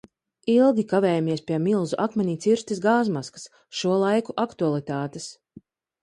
Ilgi 0.51 0.83
kavējamies 0.91 1.41
pie 1.49 1.57
milzu 1.65 1.99
akmenī 2.05 2.33
cirstas 2.45 2.81
gāzmaskas, 2.85 3.45
šo 3.81 3.99
laiku 4.05 4.35
aktualitātes. 4.45 5.29